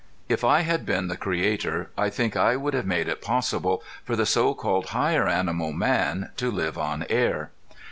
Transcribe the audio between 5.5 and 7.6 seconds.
man to live on air.